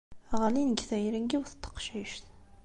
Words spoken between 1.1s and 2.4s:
n yiwet n teqcict.